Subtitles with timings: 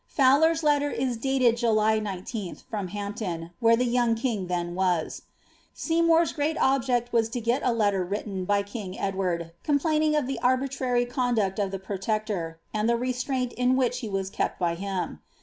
[0.07, 5.21] Fowler's letter is dated Jaly I9ih, from Hampton, where Ihe young king then was.
[5.75, 10.39] Seymour's great object was to gel a letter written by king Edward, complaining of the
[10.41, 15.19] arbiirary conduct of the protector, and ihe reslraini in which he was kept by him.